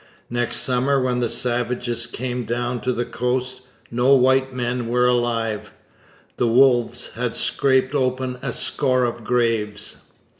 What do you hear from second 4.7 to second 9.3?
were alive. The wolves had scraped open a score of